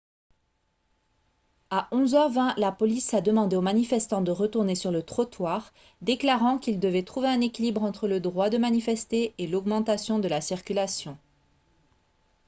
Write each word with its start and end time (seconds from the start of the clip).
à 1.69 1.87
11 1.91 2.15
h 2.15 2.31
20 2.33 2.53
la 2.57 2.71
police 2.71 3.13
a 3.13 3.21
demandé 3.21 3.55
aux 3.55 3.61
manifestants 3.61 4.23
de 4.23 4.31
retourner 4.31 4.73
sur 4.73 4.89
le 4.89 5.03
trottoir 5.03 5.71
déclarant 6.01 6.57
qu'ils 6.57 6.79
devaient 6.79 7.03
trouver 7.03 7.27
un 7.27 7.39
équilibre 7.39 7.83
entre 7.83 8.07
le 8.07 8.19
droit 8.19 8.49
de 8.49 8.57
manifester 8.57 9.35
et 9.37 9.45
l'augmentation 9.45 10.17
de 10.17 10.27
la 10.27 10.41
circulation 10.41 11.19